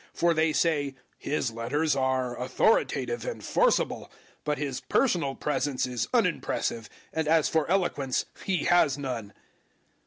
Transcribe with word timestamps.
010:010 0.15 0.17
For 0.17 0.33
they 0.33 0.51
say 0.51 0.95
"His 1.19 1.51
letters 1.51 1.95
are 1.95 2.35
authoritative 2.41 3.23
and 3.23 3.43
forcible, 3.43 4.11
but 4.43 4.57
his 4.57 4.79
personal 4.81 5.35
presence 5.35 5.85
is 5.85 6.07
unimpressive, 6.11 6.89
and 7.13 7.27
as 7.27 7.47
for 7.47 7.69
eloquence, 7.69 8.25
he 8.43 8.63
has 8.63 8.97
none." 8.97 9.31